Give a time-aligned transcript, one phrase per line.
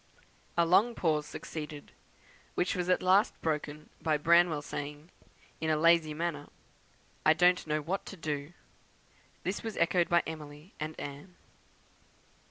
[0.57, 1.91] A long pause succeeded,
[2.55, 5.11] which was at last broken by Branwell saying,
[5.59, 6.47] in a lazy manner,
[7.23, 8.53] 'I don't know what to do.'
[9.43, 11.35] This was echoed by Emily and Anne.